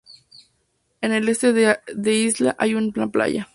[1.01, 3.49] En el este de la isla hay una playa.